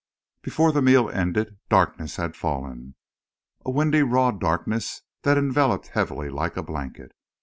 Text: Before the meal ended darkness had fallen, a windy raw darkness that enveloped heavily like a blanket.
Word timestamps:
Before 0.41 0.71
the 0.71 0.81
meal 0.81 1.11
ended 1.11 1.59
darkness 1.69 2.15
had 2.15 2.35
fallen, 2.35 2.95
a 3.63 3.69
windy 3.69 4.01
raw 4.01 4.31
darkness 4.31 5.03
that 5.21 5.37
enveloped 5.37 5.89
heavily 5.89 6.27
like 6.31 6.57
a 6.57 6.63
blanket. 6.63 7.11